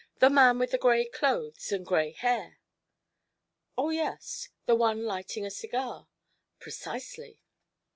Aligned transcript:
The 0.17 0.31
man 0.31 0.57
with 0.57 0.71
the 0.71 0.79
gray 0.79 1.05
clothes 1.05 1.71
and 1.71 1.85
gray 1.85 2.11
hair." 2.13 2.57
"Oh, 3.77 3.91
yes; 3.91 4.49
the 4.65 4.73
one 4.73 5.03
lighting 5.05 5.45
a 5.45 5.51
cigar." 5.51 6.07
"Precisely." 6.59 7.39